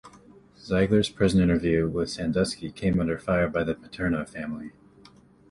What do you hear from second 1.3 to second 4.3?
interview with Sandusky came under fire by the Paterno